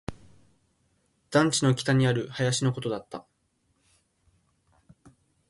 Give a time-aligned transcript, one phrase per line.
[1.29, 3.23] 団地の北にある林のことだった